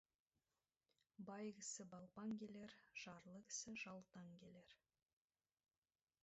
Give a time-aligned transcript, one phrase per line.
[1.27, 4.75] Бай кісі балпаң келер, жарлы кісі жалтаң келер.